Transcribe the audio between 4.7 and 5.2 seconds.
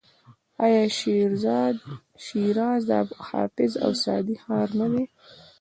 نه دی؟